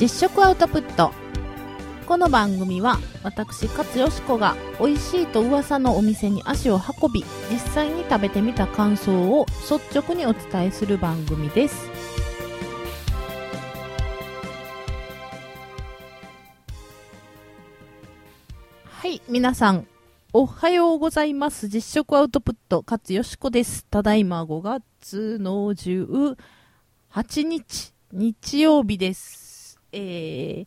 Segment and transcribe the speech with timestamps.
[0.00, 1.12] 実食アウトプット。
[2.06, 11.90] この番組は私勝よしこが美味しいと噂のお店に足を運び実際に食べてみた感想を率直にお伝えする番組です。
[18.88, 19.86] はい皆さん
[20.32, 21.68] おはようございます。
[21.68, 23.84] 実食アウトプット勝よしこです。
[23.84, 26.36] ただいま5月の18
[27.42, 29.49] 日日曜日です。
[29.92, 30.66] え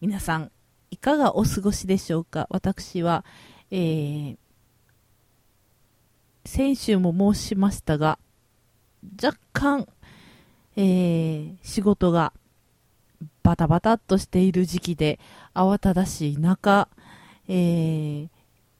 [0.00, 0.50] 皆さん、
[0.90, 2.46] いかがお過ごしでしょうか？
[2.50, 3.24] 私は、
[3.70, 4.36] えー、
[6.44, 8.18] 先週も申しましたが、
[9.22, 9.88] 若干、
[10.76, 12.32] えー、仕事が
[13.42, 15.18] バタバタっとしている時期で、
[15.54, 16.88] 慌ただしい中、
[17.48, 18.28] えー、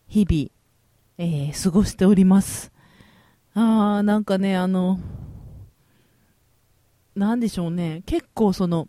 [0.09, 0.51] 日々、
[1.19, 2.73] えー、過ごしております。
[3.55, 5.01] あー、なんかね、あの、
[7.15, 8.89] なんでしょうね、結構その、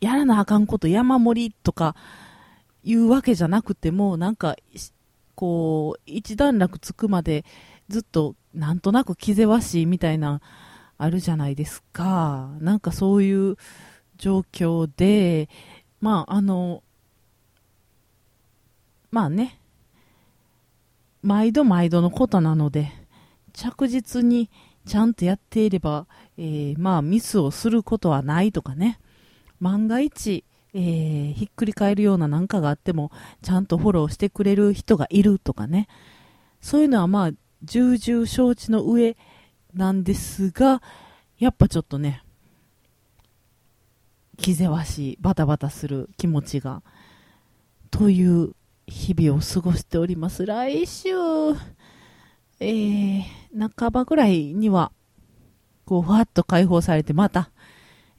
[0.00, 1.94] やらなあかんこと山盛りとか
[2.84, 4.56] いうわけじゃなくても、なんか、
[5.34, 7.44] こう、一段落つくまで
[7.88, 10.40] ずっとなんとなく気ぜわしいみたいな、
[10.98, 12.50] あるじゃないですか。
[12.60, 13.56] なんかそういう
[14.18, 15.48] 状況で、
[16.00, 16.82] まあ、あの、
[19.10, 19.58] まあね、
[21.22, 22.92] 毎度毎度のことなので、
[23.54, 24.50] 着実に
[24.86, 29.00] ちゃんとやっていれば、えー、まあミスをすることはないとかね、
[29.60, 33.10] 万が一、えー、ひっくり返るような何かがあっても、
[33.42, 35.88] ちゃんとフォローしてくれる人がいるとかね。
[36.60, 37.30] そういうのはまあ、
[37.62, 39.16] 重々承知の上
[39.74, 40.82] なんですが、
[41.38, 42.22] やっぱちょっとね、
[44.36, 46.82] 気ぜわしい、バタバタする気持ちが、
[47.90, 48.54] という
[48.86, 50.46] 日々を過ごしております。
[50.46, 51.10] 来週、
[52.60, 53.24] えー、
[53.76, 54.92] 半ばぐらいには、
[55.84, 57.50] こう、ふわっと解放されて、また、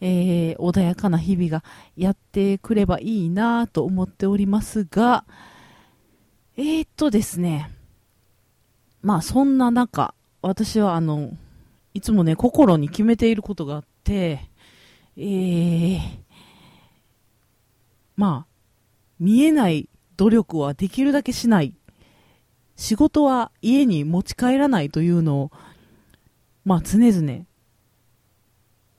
[0.02, 1.64] えー、穏やかな日々が
[1.96, 5.26] やってくればいいなと思っておりますが、
[6.58, 7.72] えー、っとですね、
[9.04, 11.38] まあそんな中、私はあの、
[11.94, 14.50] いつもね、心に決めていることがあって、
[15.18, 16.00] えー、
[18.16, 18.52] まあ、
[19.20, 19.88] 見えない
[20.18, 21.76] 努力はできるだけしない。
[22.76, 25.52] 仕事は家に持ち帰らないというのを、
[26.66, 27.46] まあ常々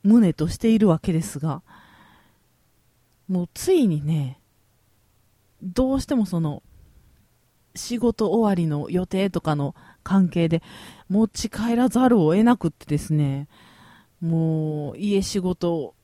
[0.04, 1.62] 旨としているわけですが、
[3.28, 4.40] もうついにね、
[5.62, 6.62] どうしてもその、
[7.74, 10.62] 仕事終わりの予定とかの関係で
[11.08, 13.48] 持ち帰らざるを得なくってですね、
[14.20, 15.94] もう家仕事、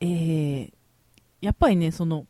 [0.00, 0.72] えー、
[1.40, 2.26] やっぱりね、その、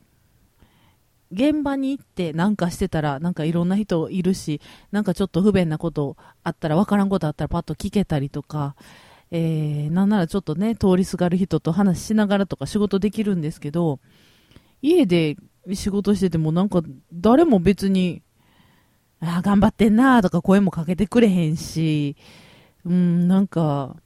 [1.32, 4.60] 現場に行ってなんかしてたら、なんかいろんな人いるし、
[4.92, 8.76] なんかちょっと不便なことあったら、わからんことあったらパッと聞けたりとか、
[9.36, 13.98] えー、なんならちょっとね、通りすがる人と話しながらとか仕事できるんですけど、
[14.80, 15.36] 家で
[15.72, 18.22] 仕事しててもなんか誰も別に、
[19.20, 22.14] ああ、頑張ってんなとか声もかけてくれへんし、
[22.84, 23.96] うん、なんか、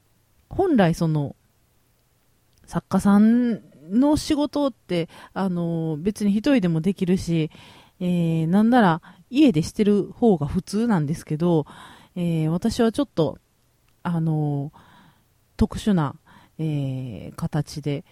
[0.49, 1.37] 本来その、
[2.65, 3.61] 作家さん
[3.91, 7.51] の仕事って、あの、別に一人でもできるし、
[8.01, 11.67] えー、なんなら家でしてる方が普通なんですけど、
[12.17, 13.37] えー、私はちょっと、
[14.03, 14.73] あの
[15.59, 16.15] 特殊な、
[16.59, 18.07] えー、形で、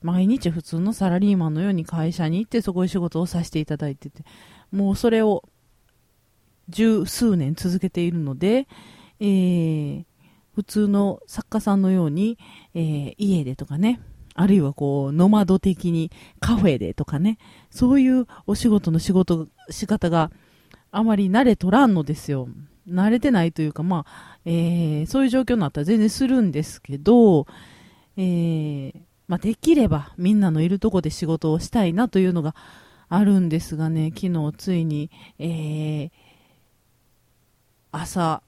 [0.00, 4.24] 毎日普通のサラリーマンのように会社に行ってそこで仕事をさせていただいてて、
[4.70, 5.42] もうそれを
[6.68, 8.66] 十数年続けているので、
[9.20, 10.04] えー、
[10.54, 12.38] 普通の作家さんのように、
[12.74, 14.00] えー、家でとかね、
[14.34, 17.38] あるいはこう、ノマド的にカフェでとかね、
[17.70, 20.30] そういうお仕事の仕事、仕方が
[20.90, 22.48] あまり慣れとらんのですよ。
[22.88, 27.46] 慣れてないというか、まあ、えー、そういう状況になったら全然するんですけど、
[28.16, 28.94] えー、
[29.26, 32.54] まあ、できればみんなのいるとこで仕事をしたいなというのが
[33.08, 36.10] あるんですがね、昨日ついに、えー、
[37.92, 38.42] 朝、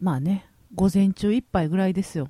[0.00, 2.28] まあね、午前中いっぱいぐらいですよ。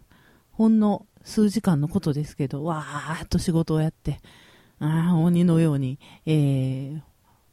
[0.50, 4.20] ほんの数時間のことですけど、わーっと仕事をやって、
[4.78, 7.00] あ鬼のように、えー、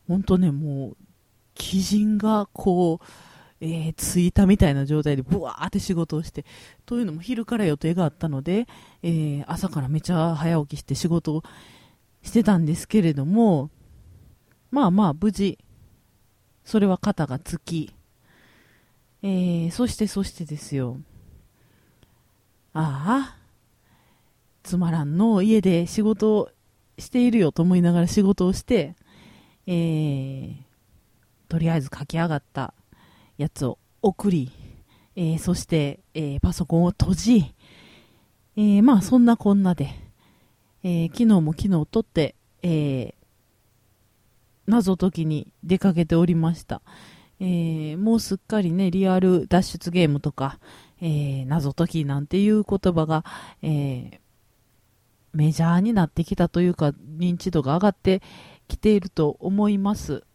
[0.07, 0.97] 本当ね、もう
[1.59, 3.05] 鬼人がこう、
[3.59, 6.45] えー、ついたみたいな状態でブワーって仕事をして、
[6.85, 8.67] というのも昼から予定があったので、
[9.03, 11.43] えー、朝からめちゃ早起きして仕事を
[12.21, 13.71] してたんですけれども、
[14.69, 15.57] まあまあ無事、
[16.63, 17.93] それは肩がつき、
[19.23, 20.97] えー、そしてそしてですよ、
[22.73, 23.37] ああ、
[24.61, 26.49] つまらんの家で仕事を
[26.99, 28.95] しているよと思いながら仕事をして、
[29.65, 30.26] えー、
[31.57, 32.75] とりあえず書き上がった
[33.39, 34.51] やつを送り、
[35.15, 37.55] えー、そして、えー、パソコンを閉じ、
[38.55, 39.89] えー、まあそんなこんなで、
[40.83, 43.13] えー、昨日も昨日撮って、えー、
[44.67, 46.83] 謎解きに出かけておりました。
[47.39, 50.59] えー、もうすっかりね、リアル脱出ゲームとか、
[51.01, 53.25] えー、謎解きなんていう言葉が、
[53.63, 54.19] えー、
[55.33, 58.21] メジャーになってきたというか、認知度が上がって
[58.67, 60.26] きていると思います。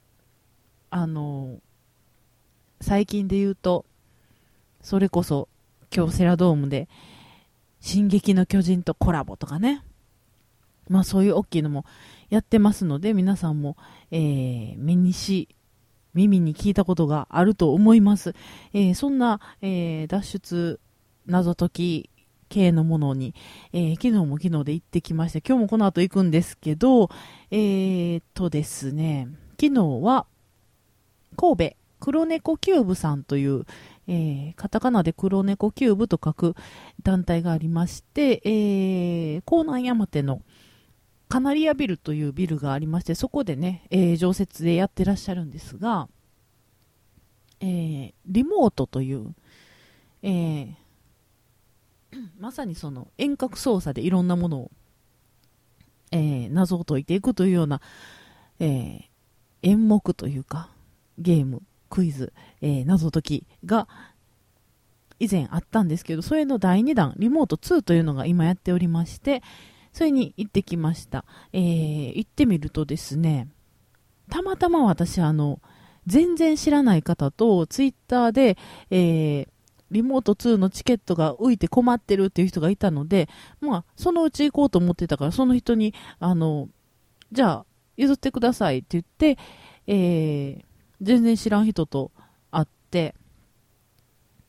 [0.94, 1.58] あの、
[2.82, 3.86] 最近で言うと、
[4.82, 5.48] それこそ、
[5.88, 6.86] 京セラドームで、
[7.80, 9.82] 進撃の巨人とコラボとかね。
[10.90, 11.86] まあそういう大きいのも
[12.28, 13.78] やってますので、皆さんも、
[14.10, 15.48] えー、目にし、
[16.12, 18.34] 耳に聞いたことがあると思います。
[18.74, 20.80] えー、そんな、えー、脱出
[21.24, 22.10] 謎解き
[22.50, 23.34] 系のものに、
[23.72, 27.08] えー、昨日も昨日で行ってきまして、今日もこの後行くんですけど、
[27.50, 29.28] えー、とですね、
[29.58, 30.26] 昨日は
[31.36, 33.64] 神戸黒猫キューブさんという、
[34.08, 36.56] えー、カタカナで黒猫キューブと書く
[37.02, 40.42] 団体がありまして、えー、甲南山手の
[41.28, 46.08] カナリアビルというビルがありまして、そこでね、えー、常設でやってらっしゃるんですが、
[47.60, 49.32] えー、リモートという、
[50.22, 50.74] えー、
[52.38, 54.70] まさにその遠隔操作でいろんなものを、
[56.10, 57.80] えー、謎を解いていくというような、
[58.58, 59.08] え、
[59.62, 60.68] 演目というか、
[61.18, 63.88] ゲーム、クイズ、えー、謎解きが
[65.18, 69.42] 以前あったんですけど、それの第2弾、リモート2というのが今やっておりまして、
[69.92, 71.24] それに行ってきました。
[71.52, 73.48] えー、行ってみるとですね、
[74.30, 75.60] たまたま私、あの、
[76.06, 78.56] 全然知らない方とツイッターで、
[78.90, 79.48] えー、
[79.90, 83.28] リモート2のチケットが浮いて困ってるっていう人がいたので、
[83.60, 86.68] まあ、そのうち行こうと思ってたから、その人に、あの、
[87.30, 87.66] じゃあ、
[87.96, 89.38] 譲ってくださいって言って、
[89.86, 90.64] えー、
[91.02, 92.10] 全然知らん人と
[92.50, 93.14] 会って、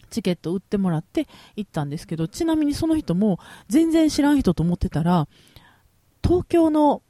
[0.10, 5.28] チケット売ってもらって行ったんですけど、ちなみにその人も全然知らん人と思ってたら、
[6.24, 7.02] 東京の、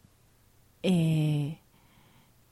[0.81, 1.55] えー、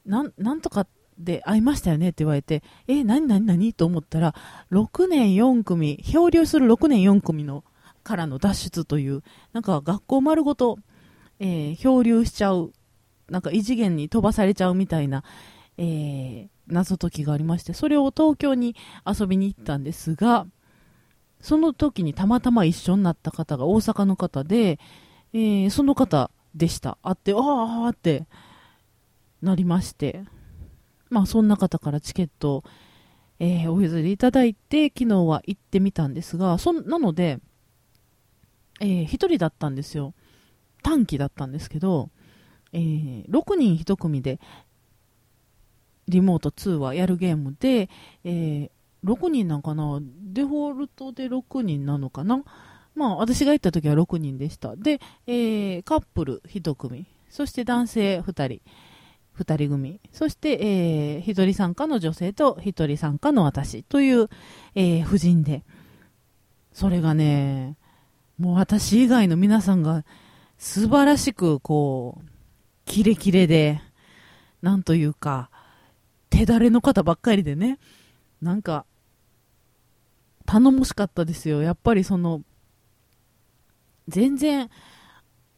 [0.05, 0.85] なん、なんとか
[1.17, 2.09] で会いましたよね？
[2.09, 3.73] って言われて、え、何何何？
[3.73, 4.35] と思ったら、
[4.71, 7.63] 6年4組、漂流する6年4組の
[8.03, 9.23] からの脱出という、
[9.53, 10.79] なんか学校丸ごと、
[11.39, 12.73] えー、漂流しちゃう、
[13.29, 15.23] なんか異次元に飛ばされちゃうみたいな、
[15.77, 18.75] えー、謎解きがありまして、それを東京に
[19.05, 20.45] 遊びに行ったんですが、
[21.39, 24.79] その時にたまたま一緒になった方が大阪の方で、
[25.33, 26.97] えー、その方でした。
[27.01, 28.27] あって、ああって
[29.41, 30.23] なりまして、
[31.09, 32.63] まあそんな方からチケットを、
[33.39, 37.39] えー、お譲りいただいて、昨日は行ってみたんですが、そなので、
[38.79, 40.13] えー、1人だったんですよ。
[40.83, 42.09] 短期だったんですけど、
[42.73, 44.39] えー、6人1組で
[46.07, 47.89] リモート2はやるゲームで、
[48.23, 48.69] えー、
[49.03, 49.99] 6人なんかな？
[50.01, 52.43] デフォルトで6人なのかな？
[52.95, 54.75] まあ、私が行った時は6人でした。
[54.75, 58.61] で、えー、カップル1組、そして男性2人、
[59.39, 63.83] 2人組、そして、えー、1人参加の女性と1人参加の私。
[63.83, 64.27] という、
[64.75, 65.63] えー、夫人で、
[66.73, 67.77] それがね、
[68.37, 70.03] もう私以外の皆さんが
[70.57, 72.25] 素晴らしく、こう、
[72.85, 73.81] キレキレで、
[74.61, 75.49] なんというか、
[76.31, 77.77] 手だれの方ばっかりでね、
[78.41, 78.85] なんか、
[80.47, 81.61] 頼もしかったですよ。
[81.61, 82.41] やっぱりその、
[84.07, 84.69] 全然、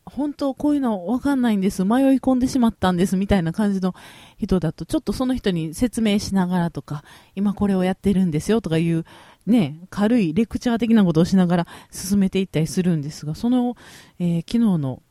[0.05, 1.86] 本当こういうのわかんないんです。
[1.86, 3.15] 迷い込んでしまったんです。
[3.15, 3.95] みたいな感じの
[4.38, 7.03] 人だと、ちょっとその人に説明しながらとか、
[7.36, 9.05] 今これをやってるんですよとかいう、
[9.45, 13.75] ね、軽いレクチャー的なことをしながら進めていったりするんですが、その、
[14.19, 15.01] えー、昨日の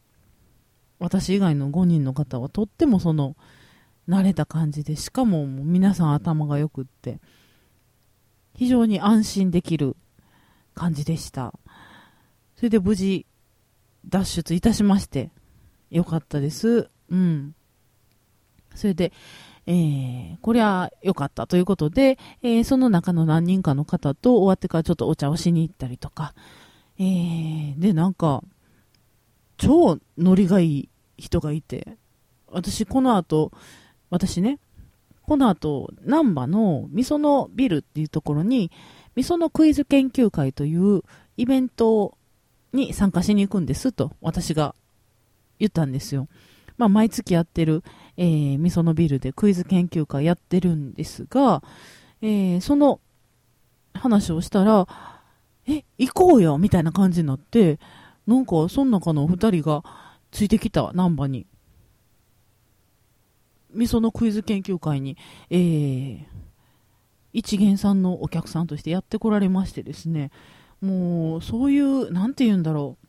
[0.98, 3.37] 私以外の5人の方はとってもその、
[4.09, 7.21] 慣れた感じで、しかも皆さん頭が良くって、
[8.54, 9.97] 非常に安心できる
[10.75, 11.54] 感じでした。
[12.56, 13.26] それで無事
[14.09, 15.30] 脱出いたしまして、
[15.90, 16.90] よかったです。
[17.11, 17.54] うん。
[18.75, 19.12] それで、
[19.66, 26.35] えー、こりゃ良かったということで、えー、その中の何人かの方と終わってからちょっとお茶をしに行ったりとか、
[26.99, 28.42] えー、で、なんか、
[29.56, 31.97] 超ノリがいい人がいて、
[32.49, 33.52] 私この後、
[34.12, 34.59] 私ね、
[35.23, 38.71] この後、難波のみそのビルっていうところに、
[39.16, 41.00] みそのクイズ研究会という
[41.38, 42.19] イベント
[42.75, 44.75] に参加しに行くんですと、私が
[45.59, 46.28] 言ったんですよ。
[46.76, 47.83] まあ、毎月やってる、
[48.19, 51.62] えー、みそのビルでクイズ研究会やってるんですが、
[52.21, 53.00] えー、その
[53.95, 54.87] 話をしたら、
[55.66, 57.78] え、行こうよみたいな感じになって、
[58.26, 59.83] なんか、その中のお二人が
[60.31, 61.47] ついてきた、難波に。
[63.72, 65.16] みそのクイズ研究会に、
[65.50, 66.24] えー、
[67.32, 70.30] 一元さんのお客さんとしてやってこられましてですね、
[70.80, 73.06] もう、そういう、なんて言うんだろう。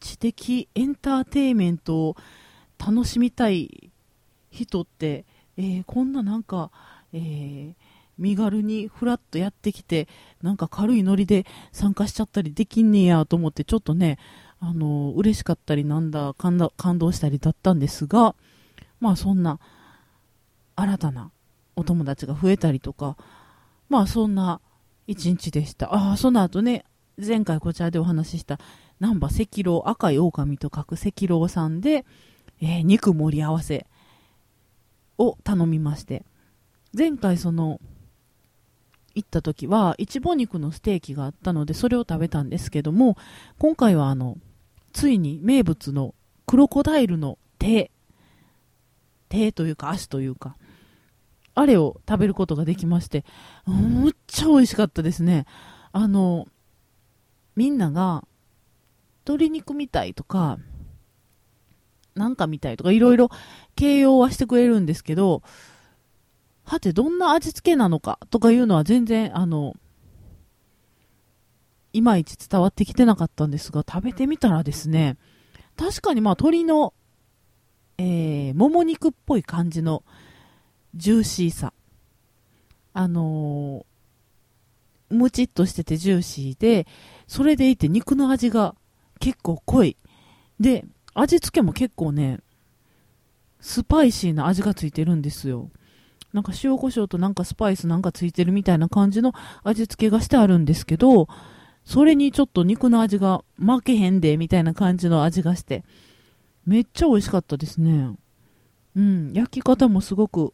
[0.00, 2.16] 知的エンターテイメントを
[2.78, 3.90] 楽しみたい
[4.50, 5.24] 人って、
[5.56, 6.70] えー、こんななんか、
[7.12, 7.74] えー、
[8.16, 10.06] 身軽にふらっとやってきて、
[10.40, 14.18] なんか軽いノリで参加しちゃったりできんねやと思って、ちょっとね、
[14.60, 16.58] あのー、嬉しかったりなんだ、感
[16.98, 18.36] 動したりだったんですが、
[19.00, 19.60] まあそんな、
[20.76, 21.32] 新たな
[21.76, 23.16] お友達が増えたりとか、
[23.88, 24.60] まあそんな
[25.06, 25.94] 一日でした。
[25.94, 26.84] ああ、その後ね、
[27.16, 28.58] 前回こちらでお話しした、
[29.00, 32.04] 南波赤狼、赤い狼と書く赤狼さんで、
[32.60, 33.86] えー、肉盛り合わせ
[35.16, 36.24] を頼みまして、
[36.96, 37.80] 前回その、
[39.14, 43.16] 行った時は、いちぼ肉のステーキがあったので、それを食べたんですけども、
[43.58, 44.36] 今回はあの、
[44.92, 46.14] ついに名物の
[46.46, 47.90] クロコダイルの手、
[49.28, 50.56] 手というか足というか、
[51.54, 53.24] あれを食べることができまして、
[53.66, 55.46] むっちゃ美味しかったですね。
[55.92, 56.46] あの、
[57.56, 58.24] みんなが、
[59.26, 60.58] 鶏肉みたいとか、
[62.14, 63.30] なんかみたいとか、いろいろ
[63.74, 65.42] 形容はしてくれるんですけど、
[66.64, 69.74] はて、どんな味付けなのかとかいうのは全然、あの、
[71.92, 75.16] いまいち伝わってきてなかったんですが、食べてみたらですね、
[75.76, 76.94] 確かにまあ鶏の、
[77.98, 80.04] えー、もも肉っぽい感じの
[80.94, 81.72] ジューシーさ。
[82.94, 86.86] あのー、むちっとしててジューシーで、
[87.26, 88.74] それでいて肉の味が
[89.20, 89.96] 結構濃い。
[90.60, 92.38] で、味付けも結構ね、
[93.60, 95.70] スパイシーな味がついてるんですよ。
[96.32, 99.32] なんか塩コショウとなんかスパイスなんかついてるみたいな感じの
[99.64, 101.26] 味付けがしてあるんですけど、
[101.84, 105.84] それにちょっと肉の味が負けへんで、みたいな感じの味がして、
[106.68, 108.14] めっちゃ美味しかったですね。
[108.94, 110.52] うん、焼き方もすごく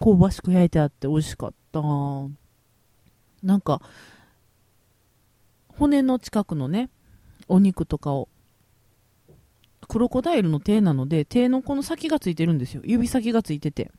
[0.00, 1.80] 香ばしく焼いてあって美味しかった。
[3.44, 3.80] なんか、
[5.68, 6.90] 骨の近くのね、
[7.46, 8.28] お肉とかを、
[9.86, 12.82] クロコダイルの手なので、手のこの先がついてるんですよ。
[12.84, 13.92] 指先がついてて。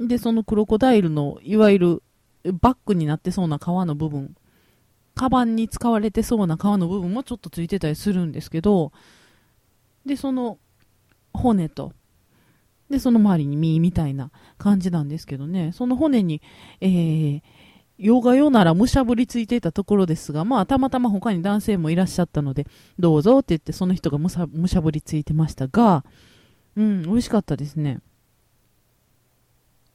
[0.00, 2.02] で、そのクロコダイルの、いわゆる
[2.60, 4.34] バッグになってそうな皮の部分、
[5.14, 8.90] カバンに使われてそうな皮の部分もちょっとついてたりするんですけど、
[10.06, 10.58] で、その
[11.32, 11.92] 骨と、
[12.88, 16.40] で、その周りに身みたいな感じなんですけどね、その骨に、
[16.80, 17.42] えー、
[17.98, 22.66] 用が用ならむしゃぶりついていたところですが、まあ、たまたま他に男性もいらっしゃったので、
[22.98, 26.04] どうぞって言ってその人がむしゃむしゃぶりついてましたが、
[26.76, 28.00] うん、美味しかったですね。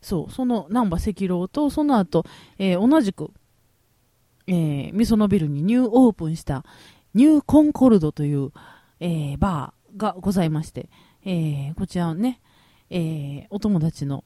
[0.01, 2.25] そう、その南波赤狼と、その後、
[2.57, 3.31] えー、同じく、
[4.47, 6.65] えー、みそのビルにニューオープンした
[7.13, 8.51] ニューコンコルドという、
[8.99, 9.80] えー、バー。
[9.97, 10.89] がございまして、
[11.23, 12.41] えー、こちらね、
[12.89, 14.23] えー、お友達の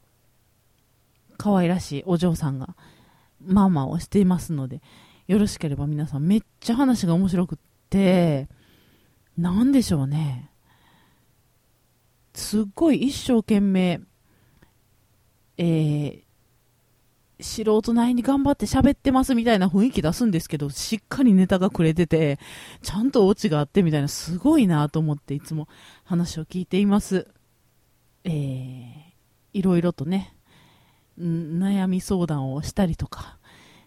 [1.37, 2.75] 可愛らしいお嬢さんが
[3.45, 4.81] ママをしていますので、
[5.27, 7.57] よろしければ皆さんめっちゃ話が面白くっ
[7.89, 8.47] て、
[9.37, 10.49] なんでしょうね。
[12.33, 14.01] すっごい一生懸命、
[15.57, 16.24] えー、
[17.39, 22.39] 素人なりに頑張って喋ってますみたいな雰囲気出すんですけど、しっかりネタがくれてて、
[22.81, 25.67] ちゃんとオチがあってみたいな、すごいなと思っていつも
[26.03, 27.27] 話を聞いています。
[28.23, 28.93] えー、
[29.53, 30.35] いろいろとね、
[31.19, 33.37] 悩み相談をしたりとか、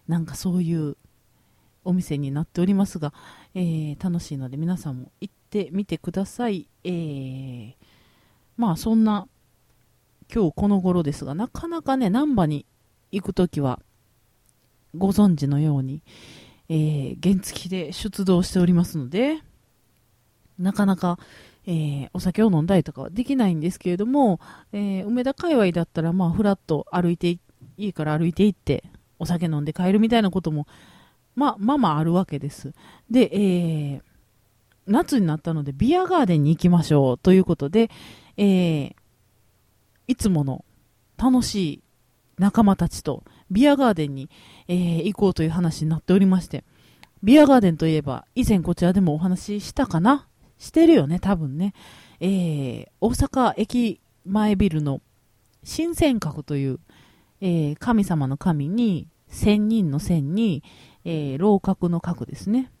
[0.07, 0.97] なんかそういう
[1.83, 3.13] お店になっておりますが、
[3.55, 6.67] えー、楽しいので皆さんも行ってみてください。
[6.83, 7.73] えー、
[8.57, 9.27] まあそんな
[10.33, 12.65] 今日この頃ですが、なかなかね、難波に
[13.11, 13.79] 行くときは、
[14.95, 16.01] ご存知のように、
[16.67, 19.39] えー、原付で出動しておりますので、
[20.57, 21.17] なかなか、
[21.65, 24.39] えー、お酒を飲んだりとかはできないんですけれども、
[24.71, 27.39] えー、梅田界隈だったら、まあ、ふらっと歩いて、
[27.77, 28.83] 家から歩いて行って、
[29.19, 30.67] お酒飲んで帰るみたいなことも、
[31.35, 32.73] まあ、まあまああるわけです。
[33.09, 34.01] で、えー、
[34.87, 37.89] 夏になったので、ビアガーデンに行きましょうということで、
[38.37, 38.93] えー、
[40.07, 40.65] いつもの
[41.17, 41.83] 楽しい
[42.39, 44.29] 仲間たちとビアガーデンに、
[44.67, 46.63] えー、行こうという話になっておりまして、
[47.21, 50.25] ビアガーデンといえば、以前こちらでもお話ししたかな？
[50.57, 51.73] してるよね、多分ね。
[52.19, 55.01] えー、大阪駅前ビルの
[55.63, 56.79] 新泉閣という、
[57.41, 60.63] えー、神様の神に、千人の千に、
[61.05, 62.71] えー、楼閣の閣ですね。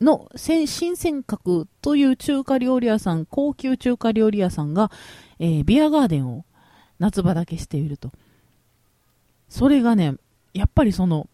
[0.00, 4.90] の、新泉閣という中華料理屋さん、高級中華料理屋さんが、
[5.38, 6.44] えー、ビアガーデンを
[7.00, 8.12] 夏場だけしていると。
[9.48, 10.14] それがね、
[10.54, 11.28] やっぱりその、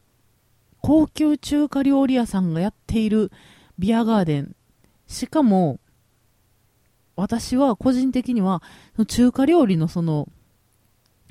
[0.81, 3.31] 高級中華料理屋さんがやっている
[3.79, 4.57] ビアガーデン。
[5.07, 5.81] しかも、
[7.17, 8.63] 私は個人的には、
[9.07, 10.29] 中華料理のその、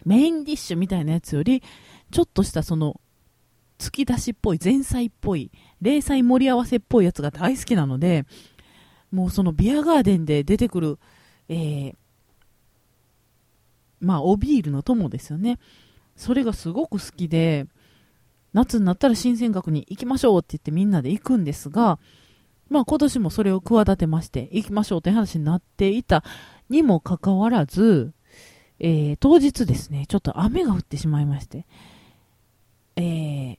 [0.03, 1.63] メインディッシュみたいなやつより、
[2.11, 2.99] ちょっとしたその、
[3.79, 5.51] 突き出しっぽい、前菜っぽい、
[5.81, 8.25] 零細盛り合わせっぽいやつが大好きなので、
[9.11, 10.99] もうそのビアガーデンで出てくる、
[11.47, 11.95] えー、
[14.05, 15.59] まあ、おビールの友ですよね。
[16.15, 17.67] それがすごく好きで、
[18.53, 21.99] 夏になったら新鮮学に行きましょうって言ってみんなで行くんですが、
[22.69, 26.23] まあ今年もそれを企てまして行きましょうという話になっていた
[26.69, 28.13] にもかかわらず、
[28.79, 31.65] えー、当日ですね、ちょっと雨が降ってしまいまして、
[32.95, 33.57] えー、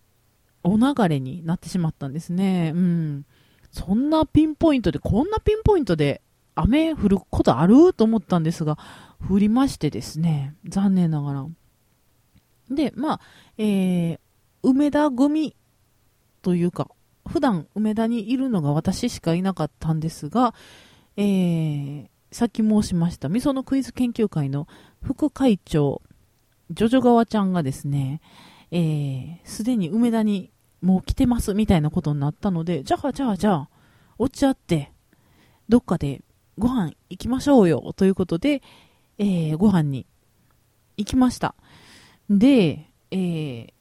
[0.63, 2.73] お流れになってしまったんですね。
[2.75, 3.27] うん。
[3.71, 6.23] そんなピンポイントで、こんなピンポイントで
[6.55, 7.93] 雨降ることある？
[7.93, 8.79] と思ったんですが、
[9.31, 11.47] 降りましてですね、残念ながら。
[12.71, 13.21] で、まあ、
[13.59, 14.19] えー、
[14.63, 15.57] 梅田組
[16.43, 16.91] というか、
[17.27, 20.55] 普段梅田にいるのが私しかいなかったんですが、
[21.17, 24.69] えー、さっき申しました、みそのクイズ研究会の
[25.03, 26.03] 副会長、
[26.71, 28.21] ジョジョ川ちゃんがですね、
[28.71, 30.51] えー、すでに梅田に
[30.83, 33.69] もう来てますみたいなことになったので、じゃあじゃあじゃあ、
[34.19, 34.93] おっちゃって、
[35.69, 36.23] どっかで
[36.59, 38.63] ご飯行きましょうよ、ということで、
[39.19, 40.07] えー、ご飯に
[40.97, 41.55] 行きました。
[42.29, 43.73] で、えー、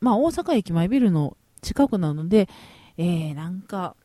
[0.00, 2.48] まあ大阪駅前ビルの近くなので、
[2.98, 3.96] えー、なんか、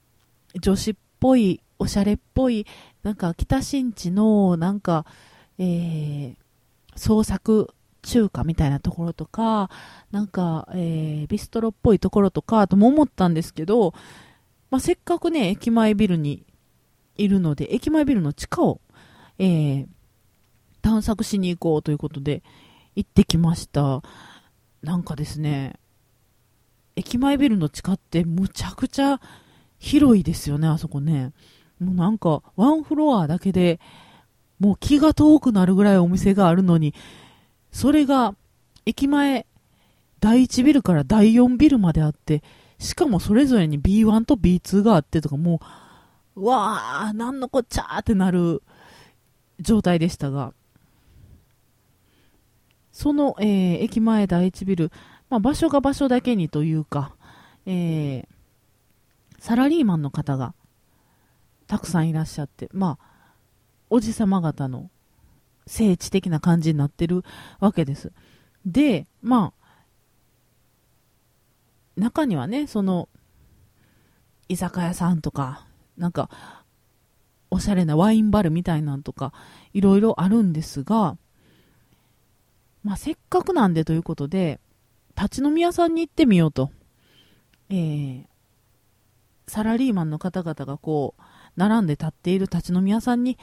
[0.59, 2.65] 女子っぽい、おしゃれっぽい、
[3.03, 5.05] なんか北新地の、なんか、
[5.59, 6.35] えー、
[6.95, 7.73] 創作
[8.03, 9.69] 中華みたいなところとか、
[10.11, 13.93] なんか、えー、ビストロっぽいところとか、とも思ったんですけど、
[14.69, 16.45] まあ、せっかくね、駅前ビルに
[17.15, 18.81] いるので、駅前ビルの地下を、
[19.39, 19.87] えー、
[20.81, 22.43] 探索しに行こうということで、
[22.95, 24.01] 行ってきました。
[24.81, 25.75] なんかですね、
[26.95, 29.19] 駅前ビルの地下ってむちゃくちゃ
[29.79, 31.31] 広いですよね、あそこね。
[31.79, 33.79] もうなんか、ワンフロアだけで、
[34.59, 36.95] もう気が遠くなるぐらいお店があるのに、
[37.71, 38.35] それが、
[38.85, 39.45] 駅前、
[40.19, 42.41] 第1ビルから第4ビルまであって、
[42.79, 45.59] しかもそれぞれに B1 と B2 があってとか、も
[46.35, 48.63] う、うわー、なんのこっちゃーってなる
[49.59, 50.53] 状態でしたが、
[52.97, 54.91] その、えー、駅前第1ビル、
[55.29, 57.13] まあ、場所が場所だけにというか、
[57.67, 58.25] えー、
[59.37, 60.55] サラリーマンの方が
[61.67, 63.33] たくさんいらっしゃって、まあ、
[63.91, 64.89] おじさま方の
[65.67, 67.23] 聖地的な感じになってる
[67.59, 68.11] わけです。
[68.65, 69.67] で、まあ、
[71.97, 73.09] 中にはね、その、
[74.49, 75.67] 居酒屋さんとか、
[75.99, 76.31] なんか、
[77.51, 79.33] おしゃれなワインバルみたいなんとか、
[79.71, 81.15] いろいろあるんですが、
[82.87, 84.61] まあ、せっかくなんでということで、
[85.17, 86.71] 立ち飲み屋さんに行ってみようと。
[87.69, 88.25] えー、
[89.45, 91.21] サラリーマンの方々がこう、
[91.57, 93.37] 並んで立っている立ち飲み屋さんに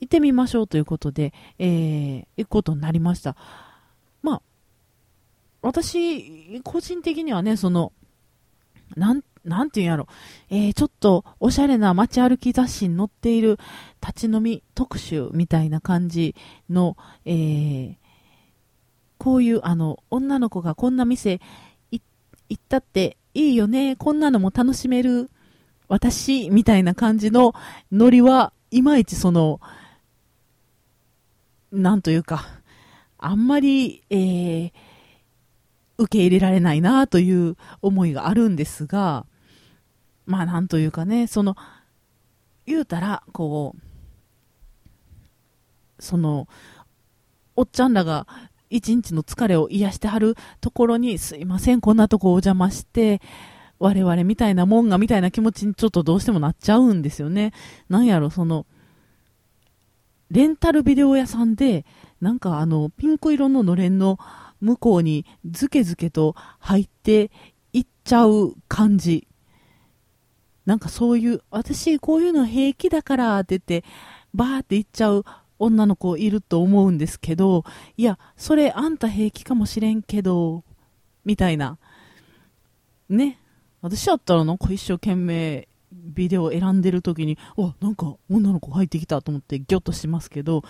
[0.00, 3.34] 行ってみましょうということで、えー、行くことになりました。
[4.20, 4.42] まあ、
[5.62, 7.94] 私、個人的にはね、その、
[8.94, 10.06] なん、なんていうんやろ、
[10.50, 13.58] えー、ちょっとおしゃれな街歩き雑誌に載っている
[14.06, 16.34] 立ち飲み特集みたいな感じ
[16.68, 18.01] の、えー、
[19.22, 21.40] こういうあの女の子がこんな店
[21.92, 22.02] 行
[22.52, 25.30] ったっていいよね、こんなのも楽しめる
[25.86, 27.54] 私みたいな感じの
[27.92, 29.60] ノリはいまいちその、
[31.70, 32.48] なんというか、
[33.16, 34.72] あんまり、えー、
[35.98, 39.24] 受け入れられないなという思いがあるんですが、
[40.26, 41.56] まあなんというかね、その、
[42.66, 46.48] 言うたら、こう、その、
[47.54, 48.26] おっちゃんらが
[48.72, 53.20] 一日の疲れを癒してはるところに、すいません、こんなとこお邪魔して、
[53.78, 57.52] 我々みたいなもんがみたいな気持ちにちょっとどうしてもなっちゃうんですよね。
[57.88, 58.66] なんやろ、その、
[60.30, 61.84] レンタルビデオ屋さんで、
[62.20, 64.18] なんかあの、ピンク色ののれんの
[64.60, 67.30] 向こうにズケズケと入って
[67.72, 69.26] いっちゃう感じ。
[70.64, 73.84] なんかそういう、私こういうの平気だからって言って、
[74.32, 75.24] バーって行っちゃう
[75.58, 77.64] 女の子いると思うんですけど、
[77.96, 80.64] いや、それあんた平気かもしれんけど、
[81.24, 81.78] みたいな。
[83.08, 83.38] ね。
[83.80, 90.62] 私やったらなんか一生懸命ビデオ選んでる時に、わ、なんか女の子入ってきたと思ってギョッとしますけど、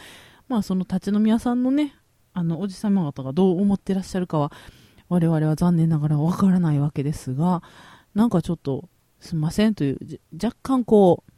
[0.49, 1.95] まあその立ち飲み屋さんのね、
[2.35, 4.53] あの、おじ様方がどう思ってらっしゃるかは、
[5.09, 7.63] 我々は残念ながらわからないわけですが、
[8.15, 8.89] なんかちょっと、
[9.21, 9.99] すんませんという、
[10.43, 11.33] 若干こう、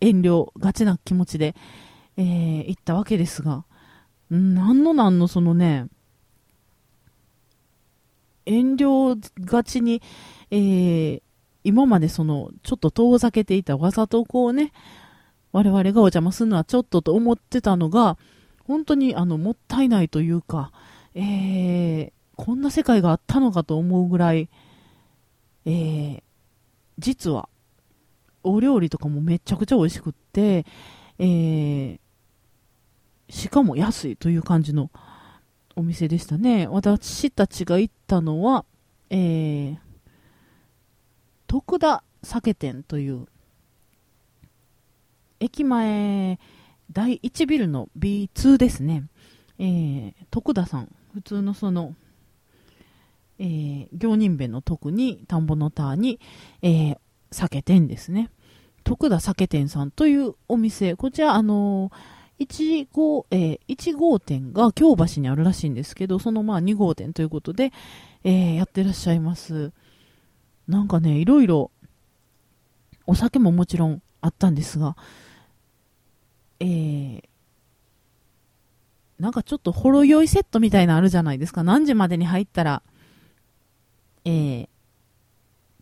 [0.00, 1.54] 遠慮がちな気持ちで、
[2.18, 3.64] えー、行ったわけですが、
[4.28, 5.86] なんのなんのそのね、
[8.44, 10.02] 遠慮がちに、
[10.50, 11.22] えー、
[11.62, 14.72] 今までその、ちょっと遠ざけていたわざとこうね、
[15.52, 18.18] 我々がお邪魔するのはちょっとと思ってたのが、
[18.66, 20.72] 本当にあの、もったいないというか、
[21.14, 24.48] えー、こんな世界があったのかと思うぐらい、
[25.64, 26.22] えー、
[26.98, 27.48] 実は、
[28.42, 30.64] お料理とかもめちゃくちゃ美味しくって、
[31.18, 32.00] えー、
[33.28, 34.90] しかも安いという感じの
[35.76, 36.66] お店でしたね。
[36.66, 38.64] 私たちが行ったのは、
[39.10, 39.78] えー、
[41.46, 43.26] 徳田酒店という、
[45.40, 46.38] 駅前
[46.90, 49.04] 第1ビルの B2 ですね。
[49.58, 51.94] えー、徳田さん、普通のその、
[53.38, 56.18] えー、行人弁の徳に、田んぼの田に、
[56.62, 56.98] えー、
[57.30, 58.30] 酒店ですね。
[58.84, 67.72] 徳田酒店さんというお店、こちら、あのー、1号、えー、1号店が京橋にあるらしいんですけど、そのまあ2号店ということで、
[68.24, 69.72] えー、やってらっしゃいます。
[70.68, 71.70] なんかね、いろいろ、
[73.06, 74.96] お酒ももちろんあったんですが、
[76.60, 77.22] えー、
[79.18, 81.64] なんかちょっとほろ酔いセットみたいなあるじゃないですか。
[81.64, 82.82] 何時までに入ったら、
[84.24, 84.68] えー、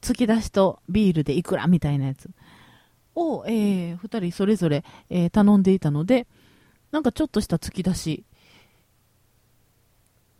[0.00, 2.30] 突き出しとビールでいくらみたいなやつ
[3.14, 6.26] を、えー、2人それぞれ、えー、頼んでいたので、
[6.96, 8.24] なんかちょっとした突き出し、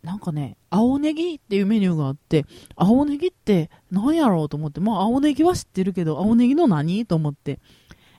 [0.02, 7.60] なんかね、青ネギっていうメニューがあって、青ネギって何やろうと思って、まあ青ネギは知ってるけど、青ネギの何と思って、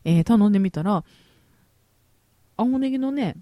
[0.03, 1.03] えー、頼んでみたら、
[2.57, 3.37] 青ネギのね、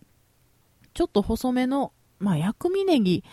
[0.94, 3.26] ちょっと細めの、まあ、薬味ネギ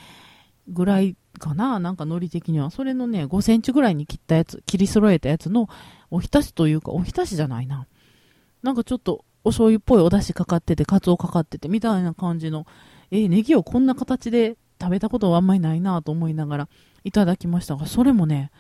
[0.67, 2.73] ぐらいかな、なんか海苔的には。
[2.73, 5.69] それのね、5センチぐらいに切ったやつ、切り揃えたやつの
[6.11, 7.87] おひたしというか、おひたしじゃないな。
[8.65, 12.67] なんかちょっとお醤油っぽいお出汁かかってて、カツオかかってて、みたいな感じの、
[13.11, 16.69] えー、ネギをこんな形で食べたことはあんまりないなと思いながら
[17.05, 18.51] いただきましたが、それもね、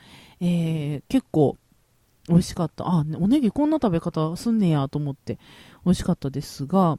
[0.40, 1.56] えー、結構
[2.28, 2.86] 美味しかった。
[2.86, 5.38] あ、おネギこんな食べ方すんねやと思って
[5.84, 6.98] 美味しかったですが、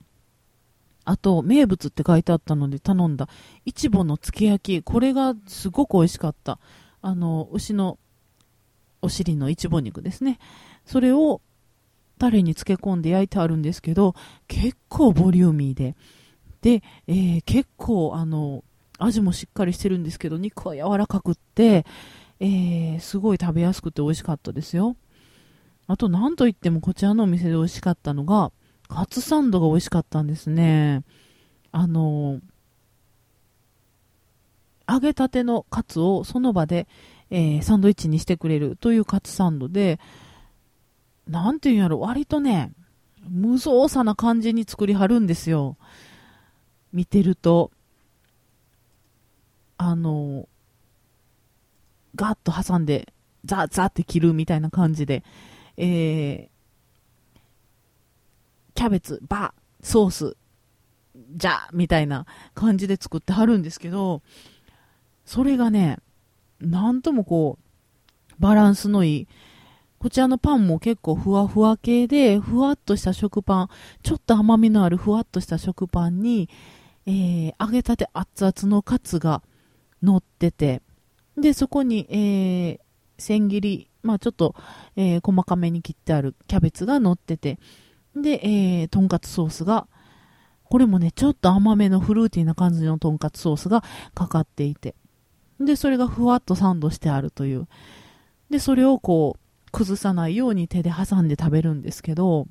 [1.06, 3.28] あと、名物って書いてあったので頼んだ、
[3.66, 4.84] いちぼのつけ焼き。
[4.84, 6.60] これがすごく美味しかった。
[7.02, 8.00] あの、牛の
[9.02, 10.40] お尻のいちぼ肉ですね。
[10.86, 11.42] それを
[12.20, 14.16] タレに漬け込んで焼いてあるんですけど、
[14.48, 15.96] 結構ボリューミーで。
[16.62, 18.64] で、えー、結構、あの、
[18.98, 21.86] 味もしっかりしてるんですけど、肉は柔らかくって、
[22.40, 24.96] えー、すごい食べやすくて美味しかったですよ。
[25.88, 28.52] あと、なんといってもこちらのお店で美味しかったのが、
[28.88, 31.04] カツサンドが美味しかったんですね。
[31.72, 32.40] あの、
[34.88, 36.88] 揚げたてのカツをその場で、
[37.30, 40.00] えー、サンドイッチにしてくれるというカツサンドで、
[41.28, 42.72] なんていうんやろ、割とね、
[43.28, 45.78] 無造作な感じに作りはるんですよ。
[46.92, 47.72] 見てると。
[49.78, 50.48] あの、
[52.16, 53.14] ガッと挟んで、
[53.46, 55.24] ザーザーって切るみたいな感じで、
[55.78, 56.54] えー
[58.76, 60.38] キャベツ、バー、ソース、
[61.36, 64.22] じゃみたいな感じで作ってはるんですけど、
[65.26, 66.00] それがね、
[66.60, 69.28] なんともこう、バランスのいい。
[70.04, 73.70] こちらのパンも結構ふわふわ系で、ふわっとした食パン、
[74.04, 76.50] ちょっと甘みのあるふわっとした食パンに、
[77.06, 79.44] えー、揚げたて熱々のカツが
[80.02, 80.82] 乗ってて、
[81.38, 82.80] で、そこに、えー、
[83.18, 84.56] 千切り、まあちょっと、
[84.98, 87.58] えー、細かめに切ってあるキャベツが乗ってて、
[88.14, 89.88] で、えー、とんかつソースが、
[90.66, 94.96] これもね、ちょっと甘めのフルーティーな感じのとんかつソースがかかっていて、
[95.62, 97.70] で、それがふわっとサンドしてあるという。
[98.50, 99.43] で、それをこう、
[99.74, 102.48] 崩さないように手で挟んで食べるんですけど、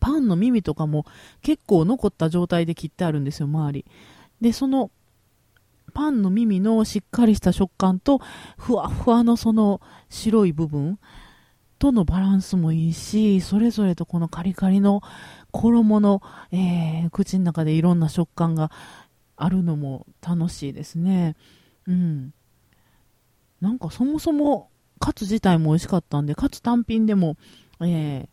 [0.00, 1.04] パンの耳とかも
[1.42, 3.84] 結構残った状態で切ってあるんですよ、周り。
[4.40, 4.90] で、その、
[5.92, 8.20] パンの耳のしっかりした食感と、
[8.56, 10.98] ふわふわのその白い部分、
[11.78, 15.02] とのバランスもいいし、それぞれとこのカリカリの
[15.52, 18.70] 衣の、えー、口の中でいろんな食感が
[19.36, 21.36] あるのも楽しいですね。
[21.86, 22.32] うん。
[23.60, 27.36] なんかそもそもカツ自体も美味しかったんで、カツ単品でも、
[27.80, 28.28] えー、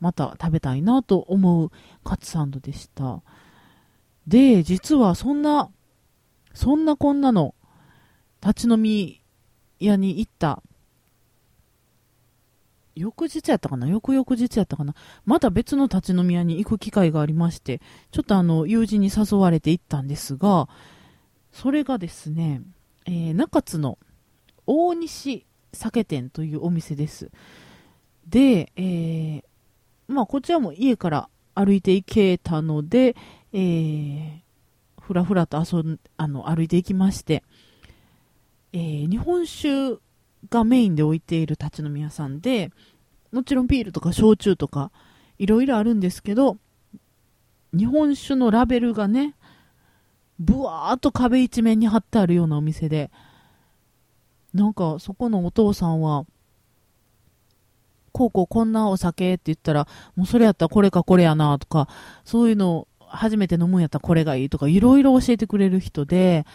[0.00, 1.70] また食べたいなと思う
[2.04, 3.22] カツサンドでした。
[4.26, 5.70] で、実はそんな、
[6.52, 7.54] そんなこんなの
[8.40, 9.22] 立ち飲み
[9.80, 10.62] 屋に行った。
[12.94, 13.88] 翌日やったかな？
[13.88, 14.94] 翌々日やったかな？
[15.24, 17.80] また別の立ち飲み屋に行く機会がありまして、
[18.12, 20.68] ちょっとあの、友人に誘われて行ったんですが、
[21.50, 22.62] それがですね、
[23.06, 23.98] えー、中津の
[24.66, 27.30] 大西酒店というお店です。
[28.28, 29.42] で、えー、
[30.08, 33.16] まあ、こちらも家から歩いて行けたので、
[33.52, 34.40] えー、
[35.00, 37.42] ふらふらと遊ん、あの、歩いていきまして、
[38.72, 40.00] えー、日本酒
[40.50, 42.70] がメインで置いている立ち飲み屋さんで、
[43.32, 44.90] もちろんビールとか焼酎とか
[45.38, 46.58] いろいろあるんですけど、
[47.72, 49.34] 日本酒のラベルがね、
[50.38, 53.10] ぶわーっと壁一面に貼ってあるようなお店で、
[54.54, 56.24] なんかそこのお父さんは、
[58.12, 61.88] こうこうこんなお酒って言ったら、もうそれやったらこれかこれやなとか、
[62.24, 66.46] そういうの初めて飲むんやったらこれがいいとか、いろいろ教えてくれる人で、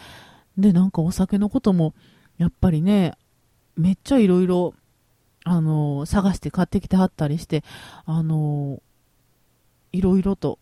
[0.58, 1.94] で、なんかお酒のことも、
[2.38, 3.18] やっぱりね、
[3.76, 4.74] めっちゃいろいろ、
[5.46, 7.64] あの探して買ってきてはったりして、
[8.06, 8.82] あの
[9.92, 10.60] いろいろと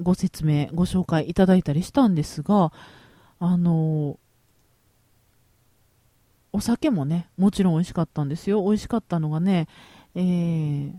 [0.00, 2.72] ご説明、ご紹介いただいたりしたんですが、
[3.38, 4.18] あの
[6.52, 8.62] お酒もね、もちろん美味しかったんですよ。
[8.64, 9.68] 美味しかったのがね、
[10.14, 10.92] えー、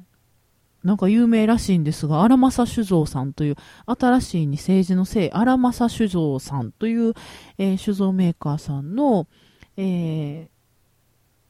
[0.84, 7.14] なんか有名らしいんですが、荒政酒造さんという、新しいに政治のせい、荒政酒造さんという、
[7.58, 9.28] えー、酒造メーカーさんの、
[9.76, 10.50] え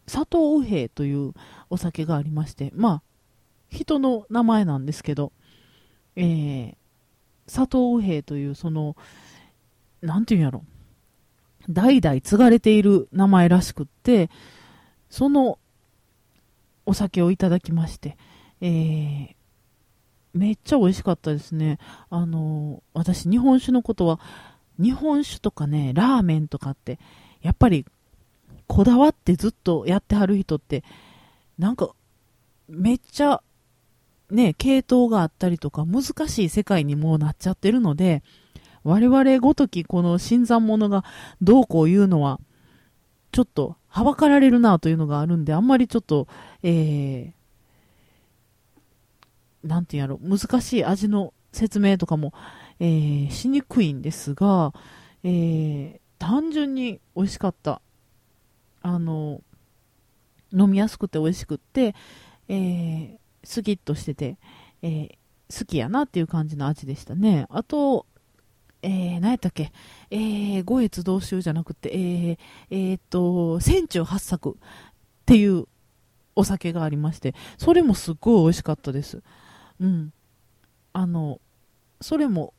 [0.08, 1.34] ー、佐藤右平という
[1.70, 3.04] お酒がありまして、まあ、
[3.70, 5.32] 人の名前なんですけど、
[6.16, 6.76] えー、
[7.46, 8.96] 佐藤右平という、その、
[10.02, 10.64] なんていうんやろ、
[11.70, 14.30] 代々継がれている名前らしくって、
[15.10, 15.60] その
[16.86, 18.18] お酒をいただきまして、
[18.62, 19.36] えー、
[20.34, 21.78] めっちゃ美味しかったですね。
[22.10, 24.20] あの私、日本酒のことは、
[24.80, 27.00] 日本酒とかね、ラーメンとかって、
[27.42, 27.86] やっぱり、
[28.68, 30.84] こだわってずっとやってはる人って、
[31.58, 31.92] なんか、
[32.68, 33.42] めっちゃ、
[34.30, 38.24] ね、系統があったりとか、難しい世界にもうなっちゃってるので、
[38.90, 41.06] 我々ごときこの新参者が
[41.42, 42.40] どうこう言うのは、
[43.32, 46.28] ちょっとはばかられるなというのがあるんで、あんまりちょっと、
[46.64, 52.34] えー、なんて言うんやろ、難しい味の説明とかも、
[52.80, 54.74] えー、しにくいんですが、
[55.24, 57.82] えー、単純に美味しかった。
[58.82, 59.42] あの、
[60.52, 61.94] 飲みやすくて美味しくって、
[62.48, 64.38] えー、スキッとしてて、
[64.82, 67.46] えー、好きやなっていう感じの味でしたね。
[67.50, 68.06] あと、
[68.82, 69.72] えー、何やったっけ、
[70.10, 72.38] えー、五越同州じゃなくて、えー、
[72.70, 74.54] えー、っと、千中八作っ
[75.26, 75.66] ていう
[76.36, 79.22] お酒がありまして、それもすっごい美味しかったです。
[79.80, 80.14] うん。
[80.94, 81.42] あの、
[82.02, 82.54] それも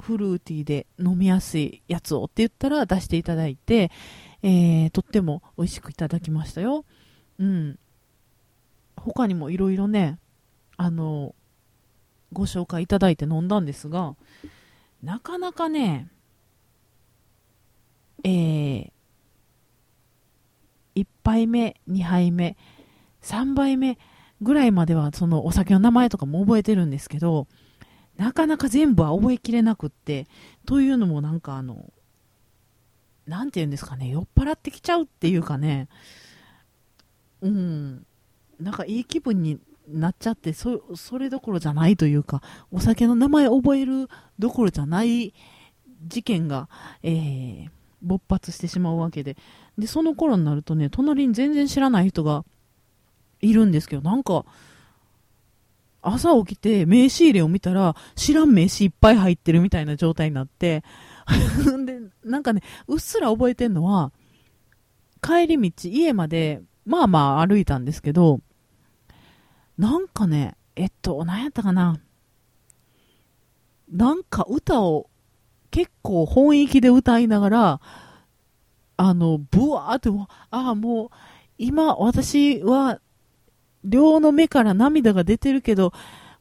[0.00, 3.90] フルーティーで飲みやすいやつをって言ったら出していただいて、
[4.42, 6.84] えー、とっても美味しくいただきましたよ。
[7.38, 7.78] うん。
[8.96, 10.18] 他にもいろいろね、
[10.76, 11.34] あの、
[12.32, 14.16] ご紹介いただいて飲んだんですが、
[15.02, 16.10] なかなかね、
[18.24, 18.90] えー、
[20.94, 22.56] 1杯目、2杯目、
[23.22, 23.98] 3杯目
[24.40, 27.46] ぐらいまではそのお酒の名前とかも覚えてるんですけど、
[28.16, 30.26] なかなか全部は覚えきれなくって、
[30.64, 31.92] というのもなんかあの、
[33.26, 35.88] なんて言うんですかね、酔っ払ってきちゃうっていうかね、
[37.42, 38.06] うん、
[38.58, 45.32] なんかいい気分になっちゃってそそれどころじゃないというかお酒の名前覚えるどころじゃない
[46.06, 46.68] 事件が、
[47.02, 47.68] えー、
[48.02, 49.36] 勃発してしまうわけで。
[49.78, 52.44] でその頃になるとね隣に全然知らない人が
[53.42, 54.46] いるんですけどなんか
[56.00, 60.82] 朝起きて名刺入れを見たら知らん名刺いっぱい入ってるみたいな状態になって。
[61.84, 64.12] でなんかねうっすら覚えてんのは
[65.20, 68.40] 帰り道家までまあまあ歩いたんですけど
[69.78, 72.00] なんかね、えっと、何やったかな。
[73.90, 75.08] なんか歌を
[75.70, 77.80] 結構本域で歌いながら、
[78.96, 80.08] あの、ブワーって、
[80.50, 81.10] ああ、もう、
[81.58, 83.00] 今、私は、
[83.84, 85.92] 両の目から涙が出てるけど、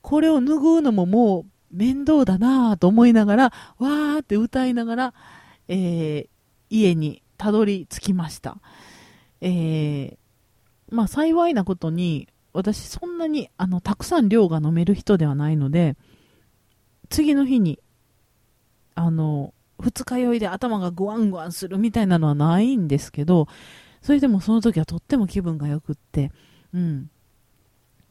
[0.02, 1.46] これを拭うのももう
[1.76, 5.14] 面倒だなぁと思いながら、わーって歌いながら、
[5.68, 6.28] えー、
[6.70, 8.58] 家にたどり着きました。
[9.42, 10.18] えー、
[10.90, 15.96] まあ幸いなことに、私そんなにあのたくさん量が飲める人ではないので
[17.10, 17.80] 次の日に
[18.96, 23.48] あの二日酔いで頭がグワングワンするみたいなのはないんですけど
[24.02, 26.32] それでもその時はとっても気分がよくって
[26.74, 27.10] うん。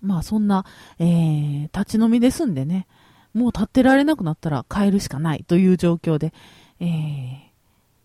[0.05, 0.67] まあそんな、
[0.99, 2.87] えー、立ち飲みですんでね
[3.33, 6.35] もう立ってられなくなったら帰るしかないという状況で、
[6.79, 6.85] え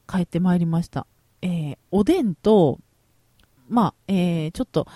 [0.07, 1.05] ー、帰ってまいりました、
[1.41, 2.79] えー、おでんと
[3.67, 4.87] まあ、えー、ちょっと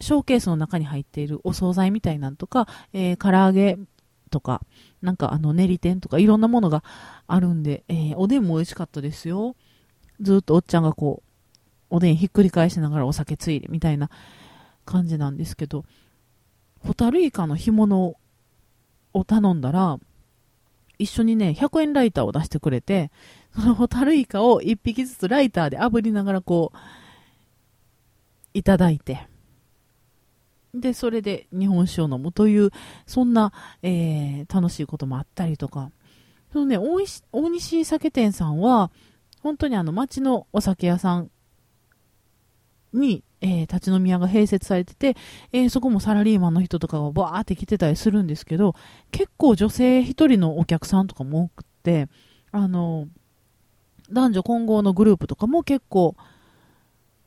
[0.00, 3.78] ショーケースの中に入っているお惣菜みたいなんとか、えー、唐揚げ
[4.30, 4.60] とか、
[5.02, 6.82] なんかあの練り天とかいろんなものが
[7.26, 9.56] あるんで、えー、おでんも美味しかったですよ。
[10.20, 14.10] ずっとおっちゃんがこう、おでんひっくり返しながらお酒ついでみたいな
[14.84, 15.84] 感じなんですけど、
[16.80, 18.16] ホタルイカの干物
[19.12, 19.98] を頼んだら、
[20.98, 23.10] 一緒にね、100円ライターを出してくれて、
[23.54, 26.78] そのホタルイカを1匹ずつライターで炙りながらこう、
[28.52, 29.26] いただいて、
[30.74, 32.70] で、それで日本酒を飲むという、
[33.06, 35.90] そんな、えー、楽しいこともあったりとか。
[36.52, 37.00] そのね、大
[37.48, 38.90] 西酒店さんは、
[39.40, 41.30] 本当にあの街のお酒屋さん
[42.92, 45.16] に、えー、立ち飲み屋が併設されてて、
[45.52, 48.74] えー、そこもサラリーマンの人とかがバーって来てたりするんですけど、
[49.10, 52.08] 結構女性一人のお客さんとかも多くて、
[52.52, 53.06] あの、
[54.10, 56.16] 男女混合のグループとかも結構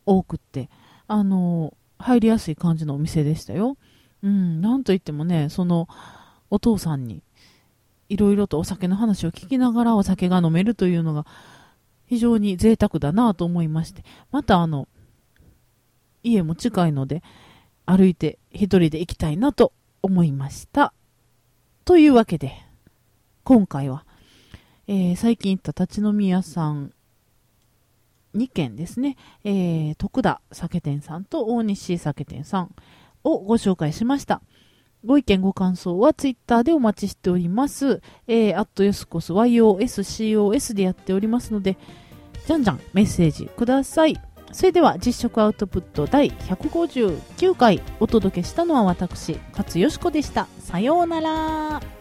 [0.06, 0.70] 多くって、
[1.08, 3.78] あの、入りやすい感じのお店でしたよ。
[4.24, 5.88] うん、なんといってもね、その、
[6.50, 7.24] お父さんに、
[8.10, 11.26] いろいろとお酒の話を聞きながらお酒が飲めるというのが、
[12.06, 14.88] 非常に贅沢だなと思いまして、またあの、
[16.24, 17.22] 家も近いので、
[17.86, 20.94] 歩いて一人で行きたいなと思いました。
[21.86, 22.54] というわけで、
[23.44, 24.06] 今回は、
[24.88, 26.94] えー、最近行った立ち飲み屋さん
[28.36, 32.76] 2軒ですね、えー、徳田酒店さんと大西酒店さん
[33.24, 34.42] をご紹介しました。
[35.06, 38.02] ご意見ご感想はツイッターでお待ちしております。
[38.28, 41.78] えー、アットヨスコス YOSCOS でやっておりますので、
[42.46, 44.20] じゃんじゃんメッセージください。
[44.52, 50.48] それでは実食アウトプット第159回お届けしたのは私、勝よしこでした。
[50.60, 51.97] さようなら。